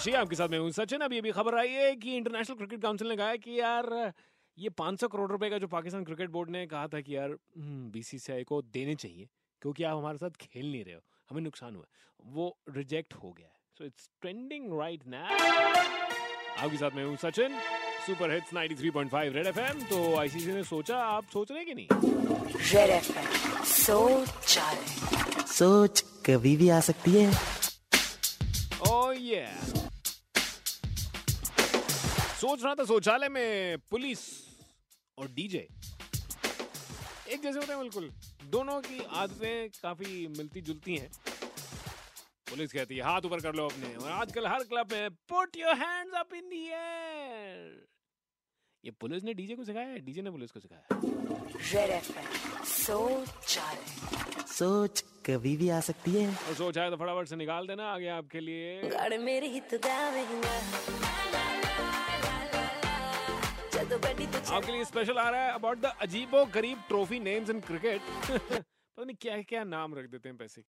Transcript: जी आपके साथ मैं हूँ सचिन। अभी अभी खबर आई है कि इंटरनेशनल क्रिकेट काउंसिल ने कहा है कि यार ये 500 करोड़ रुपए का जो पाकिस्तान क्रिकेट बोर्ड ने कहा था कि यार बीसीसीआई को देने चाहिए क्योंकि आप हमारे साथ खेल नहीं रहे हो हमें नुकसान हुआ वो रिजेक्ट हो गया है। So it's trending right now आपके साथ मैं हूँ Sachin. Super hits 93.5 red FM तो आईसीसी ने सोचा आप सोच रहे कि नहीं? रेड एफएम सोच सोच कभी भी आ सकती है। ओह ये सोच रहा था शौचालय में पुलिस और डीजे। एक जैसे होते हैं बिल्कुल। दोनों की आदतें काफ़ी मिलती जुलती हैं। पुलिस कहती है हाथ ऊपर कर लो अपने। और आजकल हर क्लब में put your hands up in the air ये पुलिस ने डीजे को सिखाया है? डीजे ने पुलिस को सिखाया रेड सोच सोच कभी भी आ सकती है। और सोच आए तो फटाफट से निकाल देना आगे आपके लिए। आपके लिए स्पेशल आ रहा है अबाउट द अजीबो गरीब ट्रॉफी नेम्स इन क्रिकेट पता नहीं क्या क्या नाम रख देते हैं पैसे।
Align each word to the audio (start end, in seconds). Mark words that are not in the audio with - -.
जी 0.00 0.12
आपके 0.12 0.36
साथ 0.36 0.48
मैं 0.48 0.58
हूँ 0.58 0.70
सचिन। 0.70 1.00
अभी 1.00 1.18
अभी 1.18 1.30
खबर 1.32 1.54
आई 1.58 1.68
है 1.68 1.94
कि 1.96 2.16
इंटरनेशनल 2.16 2.56
क्रिकेट 2.56 2.80
काउंसिल 2.82 3.08
ने 3.08 3.16
कहा 3.16 3.28
है 3.28 3.38
कि 3.38 3.58
यार 3.60 4.12
ये 4.58 4.70
500 4.80 5.08
करोड़ 5.12 5.30
रुपए 5.30 5.48
का 5.50 5.58
जो 5.58 5.66
पाकिस्तान 5.66 6.04
क्रिकेट 6.04 6.30
बोर्ड 6.30 6.50
ने 6.50 6.66
कहा 6.66 6.86
था 6.88 7.00
कि 7.00 7.16
यार 7.16 7.36
बीसीसीआई 7.92 8.44
को 8.44 8.60
देने 8.74 8.94
चाहिए 8.94 9.28
क्योंकि 9.62 9.84
आप 9.84 9.96
हमारे 9.96 10.18
साथ 10.18 10.36
खेल 10.40 10.70
नहीं 10.70 10.84
रहे 10.84 10.94
हो 10.94 11.00
हमें 11.30 11.40
नुकसान 11.42 11.76
हुआ 11.76 11.84
वो 12.34 12.56
रिजेक्ट 12.76 13.14
हो 13.14 13.32
गया 13.32 13.46
है। 13.46 13.54
So 13.78 13.84
it's 13.84 14.08
trending 14.20 14.78
right 14.80 15.06
now 15.06 15.28
आपके 16.58 16.76
साथ 16.76 16.90
मैं 16.96 17.04
हूँ 17.04 17.16
Sachin. 17.16 17.56
Super 18.06 18.32
hits 18.32 18.54
93.5 18.54 19.32
red 19.34 19.46
FM 19.46 19.80
तो 19.90 20.16
आईसीसी 20.16 20.52
ने 20.52 20.64
सोचा 20.64 20.98
आप 21.04 21.24
सोच 21.32 21.52
रहे 21.52 21.64
कि 21.64 21.74
नहीं? 21.74 21.88
रेड 22.72 22.90
एफएम 22.90 23.64
सोच 23.64 24.58
सोच 25.48 26.04
कभी 26.26 26.56
भी 26.56 26.68
आ 26.68 26.80
सकती 26.80 27.10
है। 27.14 27.30
ओह 28.90 29.14
ये 29.18 29.46
सोच 32.44 32.62
रहा 32.64 32.74
था 32.74 32.84
शौचालय 32.84 33.28
में 33.28 33.78
पुलिस 33.90 34.20
और 35.18 35.28
डीजे। 35.28 35.66
एक 37.28 37.42
जैसे 37.42 37.58
होते 37.58 37.72
हैं 37.72 37.78
बिल्कुल। 37.80 38.10
दोनों 38.50 38.80
की 38.80 38.98
आदतें 39.12 39.68
काफ़ी 39.82 40.26
मिलती 40.38 40.60
जुलती 40.60 40.96
हैं। 40.96 41.10
पुलिस 42.50 42.72
कहती 42.72 42.96
है 42.96 43.02
हाथ 43.02 43.20
ऊपर 43.24 43.40
कर 43.40 43.54
लो 43.54 43.64
अपने। 43.66 43.94
और 43.94 44.10
आजकल 44.10 44.46
हर 44.46 44.64
क्लब 44.64 44.92
में 44.92 45.10
put 45.28 45.56
your 45.56 45.74
hands 45.74 46.14
up 46.14 46.34
in 46.34 46.48
the 46.50 46.52
air 46.52 47.86
ये 48.84 48.90
पुलिस 49.00 49.24
ने 49.24 49.34
डीजे 49.34 49.54
को 49.54 49.64
सिखाया 49.64 49.86
है? 49.86 49.98
डीजे 49.98 50.22
ने 50.22 50.30
पुलिस 50.30 50.50
को 50.50 50.60
सिखाया 50.60 50.82
रेड 51.72 52.02
सोच 52.66 53.58
सोच 54.50 55.04
कभी 55.26 55.56
भी 55.56 55.68
आ 55.68 55.80
सकती 55.80 56.12
है। 56.12 56.28
और 56.28 56.54
सोच 56.54 56.78
आए 56.78 56.90
तो 56.90 56.96
फटाफट 56.96 57.28
से 57.28 57.36
निकाल 57.36 57.66
देना 57.66 57.92
आगे 57.92 58.08
आपके 58.08 58.40
लिए। 58.40 58.80
आपके 63.84 64.72
लिए 64.72 64.84
स्पेशल 64.84 65.18
आ 65.18 65.28
रहा 65.30 65.44
है 65.44 65.52
अबाउट 65.54 65.78
द 65.78 65.92
अजीबो 66.02 66.44
गरीब 66.54 66.78
ट्रॉफी 66.88 67.18
नेम्स 67.20 67.50
इन 67.50 67.60
क्रिकेट 67.60 68.00
पता 68.30 69.04
नहीं 69.04 69.16
क्या 69.20 69.40
क्या 69.42 69.64
नाम 69.66 69.94
रख 69.94 70.06
देते 70.10 70.28
हैं 70.28 70.38
पैसे। 70.38 70.62